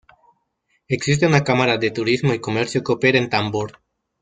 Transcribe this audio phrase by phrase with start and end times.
[0.87, 3.83] Existe una Cámara de Turismo y Comercio que opera en Tambor.